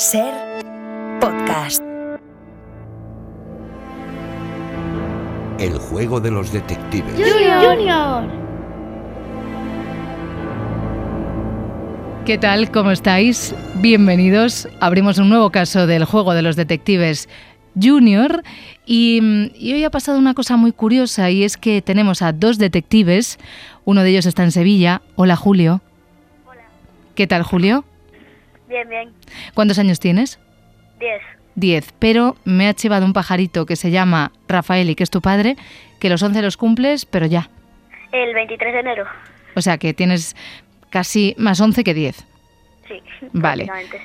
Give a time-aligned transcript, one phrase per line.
[0.00, 0.32] Ser
[1.20, 1.82] podcast.
[5.58, 7.12] El juego de los detectives.
[7.16, 8.24] Junior.
[12.24, 12.70] ¿Qué tal?
[12.70, 13.54] ¿Cómo estáis?
[13.74, 14.68] Bienvenidos.
[14.80, 17.28] Abrimos un nuevo caso del juego de los detectives
[17.78, 18.42] Junior
[18.86, 22.56] y, y, hoy ha pasado una cosa muy curiosa y es que tenemos a dos
[22.56, 23.38] detectives.
[23.84, 25.02] Uno de ellos está en Sevilla.
[25.16, 25.82] Hola Julio.
[26.46, 26.62] Hola.
[27.14, 27.84] ¿Qué tal Julio?
[28.70, 29.12] Bien, bien.
[29.54, 30.38] ¿Cuántos años tienes?
[31.00, 31.20] Diez.
[31.56, 31.92] Diez.
[31.98, 35.56] Pero me ha llevado un pajarito que se llama Rafael y que es tu padre,
[35.98, 37.50] que los 11 los cumples, pero ya.
[38.12, 39.04] El 23 de enero.
[39.56, 40.36] O sea que tienes
[40.88, 42.16] casi más 11 que 10.
[42.86, 43.02] Sí.
[43.32, 43.64] Vale.
[43.66, 43.98] sí.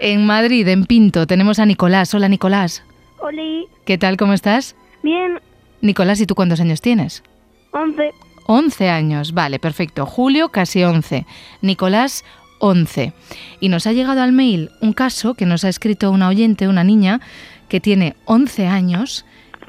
[0.00, 2.12] En Madrid, en Pinto, tenemos a Nicolás.
[2.12, 2.82] Hola Nicolás.
[3.20, 3.68] Oli.
[3.84, 4.16] ¿Qué tal?
[4.16, 4.74] ¿Cómo estás?
[5.04, 5.40] Bien.
[5.82, 7.22] Nicolás, ¿y tú cuántos años tienes?
[7.70, 8.12] Once.
[8.52, 10.06] 11 años, vale, perfecto.
[10.06, 11.24] Julio, casi 11.
[11.62, 12.24] Nicolás,
[12.60, 13.12] 11.
[13.58, 16.84] Y nos ha llegado al mail un caso que nos ha escrito una oyente, una
[16.84, 17.20] niña,
[17.68, 19.24] que tiene 11 años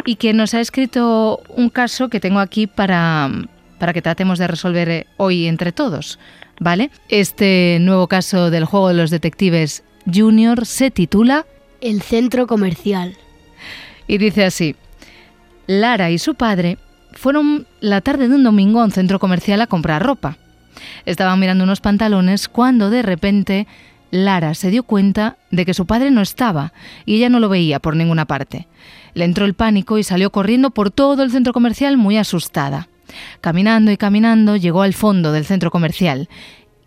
[0.05, 3.29] y que nos ha escrito un caso que tengo aquí para,
[3.79, 6.19] para que tratemos de resolver eh, hoy entre todos.
[6.59, 6.91] ¿Vale?
[7.09, 11.45] Este nuevo caso del juego de los detectives Junior se titula
[11.79, 13.15] El centro comercial.
[14.07, 14.75] y dice así.
[15.67, 16.77] Lara y su padre
[17.13, 20.37] fueron la tarde de un domingo a un centro comercial a comprar ropa.
[21.05, 23.67] Estaban mirando unos pantalones cuando de repente
[24.11, 26.73] Lara se dio cuenta de que su padre no estaba
[27.05, 28.67] y ella no lo veía por ninguna parte.
[29.13, 32.87] Le entró el pánico y salió corriendo por todo el centro comercial muy asustada.
[33.41, 36.29] Caminando y caminando llegó al fondo del centro comercial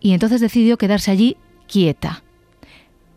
[0.00, 2.22] y entonces decidió quedarse allí quieta.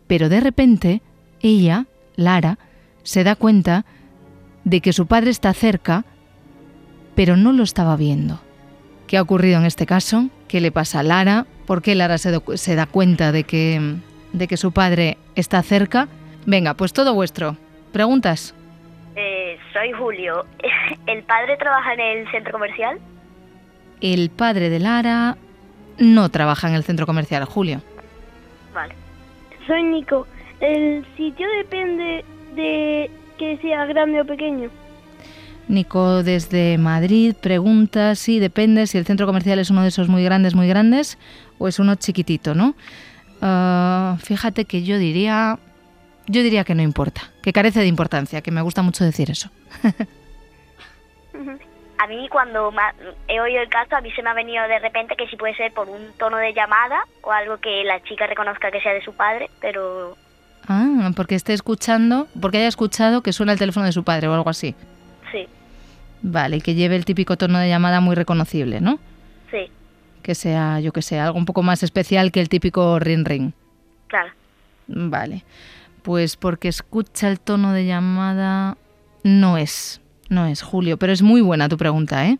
[0.06, 1.02] Pero de repente
[1.40, 2.58] ella, Lara,
[3.02, 3.84] se da cuenta
[4.64, 6.04] de que su padre está cerca,
[7.14, 8.40] pero no lo estaba viendo.
[9.08, 10.28] ¿Qué ha ocurrido en este caso?
[10.46, 11.46] ¿Qué le pasa a Lara?
[11.66, 13.96] ¿Por qué Lara se, do- se da cuenta de que,
[14.32, 16.06] de que su padre está cerca?
[16.46, 17.56] Venga, pues todo vuestro.
[17.92, 18.54] ¿Preguntas?
[19.16, 20.44] Eh, soy Julio.
[21.06, 22.98] ¿El padre trabaja en el centro comercial?
[24.00, 25.36] El padre de Lara
[25.98, 27.80] no trabaja en el centro comercial, Julio.
[28.72, 28.94] Vale.
[29.66, 30.26] Soy Nico.
[30.60, 34.70] El sitio depende de que sea grande o pequeño.
[35.68, 40.24] Nico desde Madrid pregunta si depende si el centro comercial es uno de esos muy
[40.24, 41.18] grandes, muy grandes
[41.58, 42.74] o es uno chiquitito, ¿no?
[43.40, 45.58] Ah, fíjate que yo diría,
[46.26, 49.50] yo diría que no importa, que carece de importancia, que me gusta mucho decir eso.
[52.00, 52.72] A mí cuando
[53.26, 55.56] he oído el caso, a mí se me ha venido de repente que si puede
[55.56, 59.02] ser por un tono de llamada o algo que la chica reconozca que sea de
[59.02, 60.16] su padre, pero
[60.68, 64.34] Ah, porque esté escuchando, porque haya escuchado que suena el teléfono de su padre o
[64.34, 64.74] algo así.
[66.22, 68.98] Vale, y que lleve el típico tono de llamada muy reconocible, ¿no?
[69.50, 69.70] sí,
[70.22, 73.52] Que sea, yo que sé, algo un poco más especial que el típico ring ring.
[74.08, 74.32] claro.
[74.88, 75.44] Vale.
[76.02, 78.78] Pues porque escucha el tono de llamada.
[79.22, 80.00] No es.
[80.30, 80.96] No es, Julio.
[80.96, 82.38] Pero es muy buena tu pregunta, ¿eh?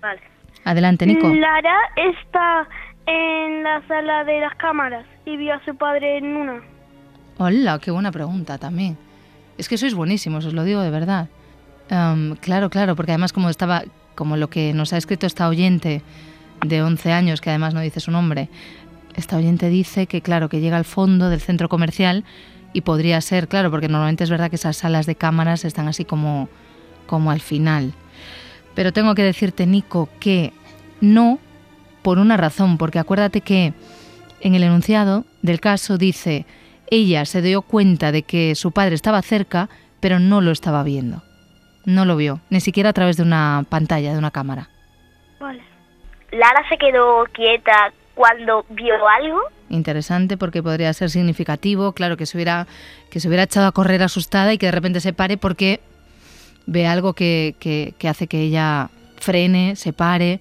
[0.00, 0.20] Vale.
[0.64, 1.28] Adelante, Nico.
[1.28, 2.68] Lara está
[3.06, 6.60] en la sala de las cámaras y vio a su padre en una.
[7.38, 8.96] Hola, qué buena pregunta también.
[9.56, 11.28] Es que sois buenísimos, os lo digo de verdad.
[11.90, 13.84] Am, claro, claro, porque además como estaba,
[14.14, 16.02] como lo que nos ha escrito esta oyente
[16.64, 18.48] de 11 años, que además no dice su nombre,
[19.14, 22.24] esta oyente dice que claro, que llega al fondo del centro comercial
[22.72, 26.04] y podría ser, claro, porque normalmente es verdad que esas salas de cámaras están así
[26.04, 26.48] como,
[27.06, 27.94] como al final.
[28.74, 30.52] Pero tengo que decirte, Nico, que
[31.00, 31.38] no
[32.02, 33.72] por una razón, porque acuérdate que
[34.40, 36.46] en el enunciado del caso dice,
[36.90, 39.68] ella se dio cuenta de que su padre estaba cerca,
[40.00, 41.22] pero no lo estaba viendo.
[41.88, 44.68] No lo vio, ni siquiera a través de una pantalla, de una cámara.
[45.40, 45.62] Vale.
[46.32, 49.40] Lara se quedó quieta cuando vio algo.
[49.70, 52.66] Interesante porque podría ser significativo, claro, que se hubiera,
[53.10, 55.80] que se hubiera echado a correr asustada y que de repente se pare porque
[56.66, 60.40] ve algo que, que- que hace que ella frene, se pare.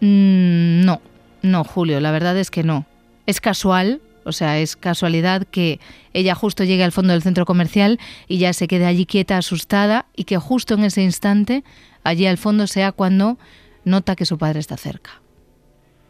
[0.00, 1.00] Mm, no,
[1.40, 2.84] no, Julio, la verdad es que no.
[3.26, 5.80] Es casual, o sea, es casualidad que
[6.12, 7.98] ella justo llegue al fondo del centro comercial
[8.28, 11.64] y ya se quede allí quieta, asustada, y que justo en ese instante,
[12.04, 13.38] allí al fondo sea cuando
[13.84, 15.10] nota que su padre está cerca.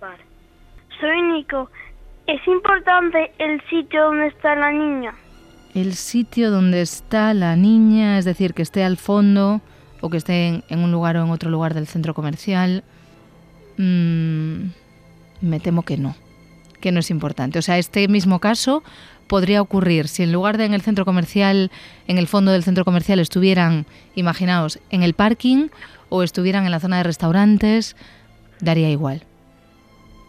[0.00, 0.24] Vale.
[1.00, 1.70] Soy Nico.
[2.26, 5.14] Es importante el sitio donde está la niña.
[5.74, 9.60] El sitio donde está la niña, es decir, que esté al fondo
[10.00, 12.84] o que esté en, en un lugar o en otro lugar del centro comercial,
[13.78, 14.66] mm,
[15.40, 16.14] me temo que no,
[16.82, 17.58] que no es importante.
[17.58, 18.82] O sea, este mismo caso
[19.26, 21.70] podría ocurrir si en lugar de en el centro comercial,
[22.06, 25.68] en el fondo del centro comercial estuvieran, imaginaos, en el parking
[26.10, 27.96] o estuvieran en la zona de restaurantes,
[28.60, 29.24] daría igual.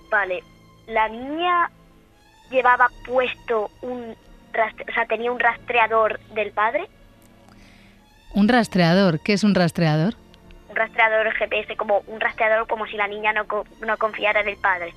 [0.10, 0.42] Vale.
[0.88, 1.70] La niña
[2.50, 4.16] llevaba puesto un
[4.54, 6.88] o sea, tenía un rastreador del padre,
[8.36, 9.20] Un rastreador.
[9.20, 10.14] ¿Qué es un rastreador?
[10.74, 13.46] un rastreador GPS, como un rastreador como si la niña no,
[13.86, 14.94] no confiara en el padre.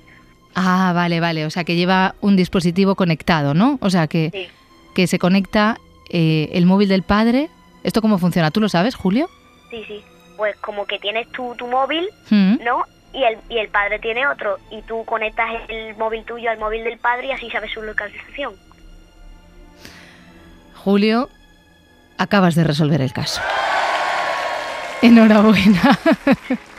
[0.59, 1.45] Ah, vale, vale.
[1.45, 3.77] O sea, que lleva un dispositivo conectado, ¿no?
[3.79, 4.47] O sea, que, Sí.
[4.95, 5.77] que se conecta
[6.09, 7.49] eh, el móvil del padre.
[7.83, 8.49] ¿Esto cómo funciona?
[8.49, 9.29] ¿Tú lo sabes, Julio?
[9.69, 10.01] Sí, sí.
[10.35, 12.55] Pues como que tienes tú tu móvil, Mm.
[12.65, 12.83] ¿no?
[13.13, 14.57] Y el, y el padre tiene otro.
[14.71, 18.53] Y tú conectas el móvil tuyo al móvil del padre y así sabes su localización.
[20.75, 21.29] Julio,
[22.17, 23.41] acabas de resolver el caso.
[25.01, 25.99] Enhorabuena.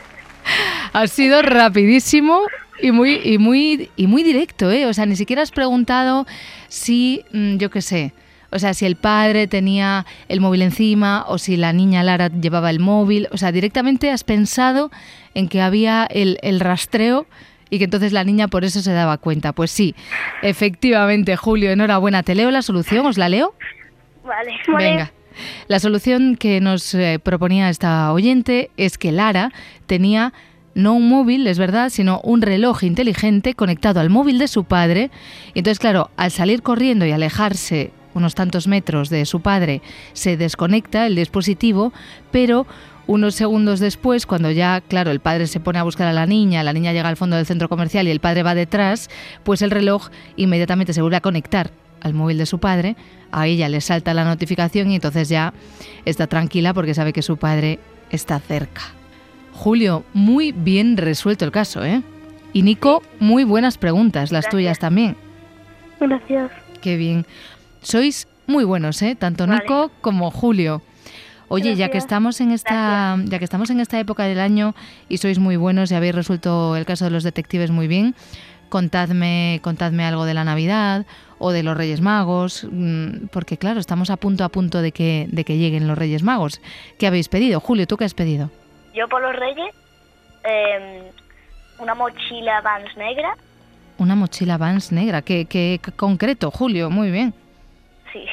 [0.93, 2.41] ha sido rapidísimo
[2.81, 4.85] y muy, y muy, y muy directo, ¿eh?
[4.85, 6.25] O sea, ni siquiera has preguntado
[6.67, 8.13] si, mm, yo qué sé,
[8.51, 12.69] o sea, si el padre tenía el móvil encima o si la niña Lara llevaba
[12.71, 13.27] el móvil.
[13.31, 14.91] O sea, directamente has pensado
[15.35, 17.27] en que había el, el rastreo
[17.69, 19.53] y que entonces la niña por eso se daba cuenta.
[19.53, 19.95] Pues sí,
[20.41, 22.23] efectivamente, Julio, enhorabuena.
[22.23, 23.05] ¿Te leo la solución?
[23.05, 23.53] ¿Os la leo?
[24.23, 24.53] Vale.
[24.77, 25.11] Venga.
[25.67, 29.53] La solución que nos eh, proponía esta oyente es que Lara
[29.85, 30.33] tenía
[30.75, 35.11] no un móvil, es verdad, sino un reloj inteligente conectado al móvil de su padre.
[35.53, 39.81] Y entonces, claro, al salir corriendo y alejarse unos tantos metros de su padre,
[40.13, 41.93] se desconecta el dispositivo,
[42.31, 42.65] pero
[43.07, 46.63] unos segundos después, cuando ya, claro, el padre se pone a buscar a la niña,
[46.63, 49.09] la niña llega al fondo del centro comercial y el padre va detrás,
[49.43, 52.95] pues el reloj inmediatamente se vuelve a conectar al móvil de su padre,
[53.31, 55.53] a ella le salta la notificación y entonces ya
[56.05, 57.79] está tranquila porque sabe que su padre
[58.11, 58.98] está cerca.
[59.59, 62.01] Julio, muy bien resuelto el caso, ¿eh?
[62.53, 64.51] Y Nico, muy buenas preguntas, las Gracias.
[64.51, 65.17] tuyas también.
[65.99, 66.49] Gracias.
[66.79, 67.25] Qué bien.
[67.81, 69.17] Sois muy buenos, ¿eh?
[69.19, 69.59] Tanto Vale.
[69.59, 70.81] Nico como Julio.
[71.49, 74.75] Oye, ya que estamos en esta, ya que estamos en esta época del año
[75.09, 78.15] y sois muy buenos y habéis resuelto el caso de los detectives muy bien,
[78.69, 81.05] contadme, contadme algo de la Navidad
[81.37, 85.27] o de los Reyes Magos, mm, porque claro, estamos a punto a punto de que,
[85.29, 86.61] de que lleguen los Reyes Magos.
[86.97, 87.59] ¿Qué habéis pedido?
[87.59, 88.51] Julio, ¿tú qué has pedido?
[88.99, 89.73] Yo por los reyes,
[90.43, 91.09] eh,
[91.79, 93.33] una mochila Vans negra.
[93.97, 95.21] Una mochila Vans negra.
[95.21, 96.89] ¿Qué, qué concreto, Julio?
[96.89, 97.33] Muy bien.
[98.11, 98.25] Sí.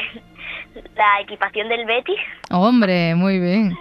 [0.96, 2.18] La equipación del Betis.
[2.50, 3.78] Hombre, muy bien.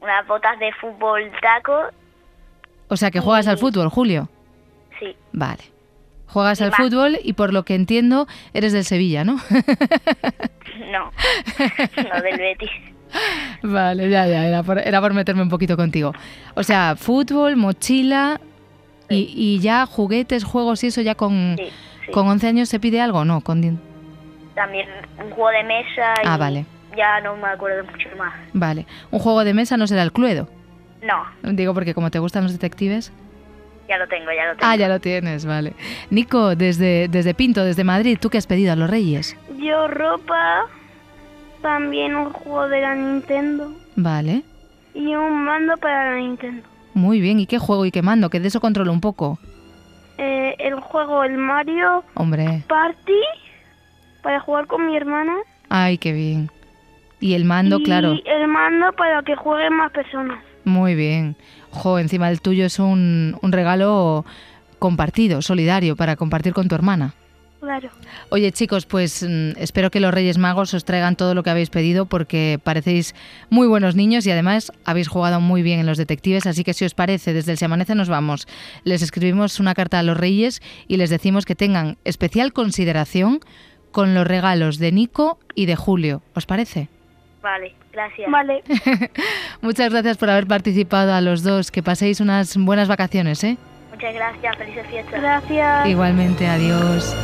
[0.00, 1.84] Unas botas de fútbol taco.
[2.88, 4.28] O sea, que juegas al fútbol, Julio.
[4.98, 5.16] Sí.
[5.32, 5.62] Vale.
[6.28, 9.38] Juegas al fútbol y por lo que entiendo eres del Sevilla, ¿no?
[10.92, 11.10] No.
[12.08, 12.70] no del Betis.
[13.62, 16.12] vale, ya, ya, era por, era por meterme un poquito contigo.
[16.54, 18.40] O sea, fútbol, mochila
[19.08, 21.64] y, y ya juguetes, juegos y eso ya con, Sí.
[22.06, 22.12] sí.
[22.12, 23.40] con 11 años se pide algo, ¿no?
[23.40, 23.80] Con,
[24.54, 24.88] También
[25.18, 26.14] un juego de mesa.
[26.22, 26.64] Y Ah, vale.
[26.96, 28.34] Ya no me acuerdo mucho más.
[28.52, 28.86] vale.
[29.10, 30.48] Un juego de mesa no será el Cluedo.
[31.02, 31.52] No.
[31.54, 33.12] Digo porque como te gustan los detectives.
[33.88, 34.66] Ya lo tengo, ya lo tengo.
[34.70, 35.72] Ah, ya lo tienes, vale.
[36.10, 39.36] Nico, desde, desde Pinto, desde Madrid, ¿tú qué has pedido a los Reyes?
[39.58, 40.66] Yo ropa,
[41.62, 44.42] también un juego de la Nintendo Vale.
[44.94, 46.68] y un mando para la Nintendo.
[46.94, 47.40] Muy bien.
[47.40, 48.28] ¿Y qué juego y qué mando?
[48.28, 49.38] Que de eso controlo un poco.
[50.18, 52.64] Eh, el juego, el Mario Hombre.
[52.68, 53.20] Party,
[54.22, 55.34] para jugar con mi hermana.
[55.68, 56.50] Ay, qué bien.
[57.20, 58.16] Y el mando, y claro.
[58.24, 60.42] el mando para que jueguen más personas.
[60.68, 61.36] Muy bien.
[61.70, 64.24] Jo, encima el tuyo es un, un regalo
[64.78, 67.14] compartido, solidario, para compartir con tu hermana.
[67.60, 67.90] Claro.
[68.28, 71.70] Oye chicos, pues mm, espero que los Reyes Magos os traigan todo lo que habéis
[71.70, 73.16] pedido porque parecéis
[73.50, 76.84] muy buenos niños y además habéis jugado muy bien en los detectives, así que si
[76.84, 78.46] os parece, desde el Se Amanece nos vamos.
[78.84, 83.40] Les escribimos una carta a los Reyes y les decimos que tengan especial consideración
[83.90, 86.22] con los regalos de Nico y de Julio.
[86.34, 86.88] ¿Os parece?
[87.42, 88.30] Vale, gracias.
[88.30, 88.62] Vale.
[89.60, 91.70] Muchas gracias por haber participado a los dos.
[91.70, 93.56] Que paséis unas buenas vacaciones, ¿eh?
[93.90, 94.56] Muchas gracias.
[94.56, 95.20] Felices fiestas.
[95.20, 95.86] Gracias.
[95.86, 97.14] Igualmente, adiós.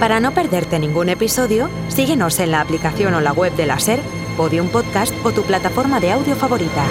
[0.00, 4.00] Para no perderte ningún episodio, síguenos en la aplicación o la web de la SER,
[4.34, 6.86] Podium Podcast o tu plataforma de audio favorita.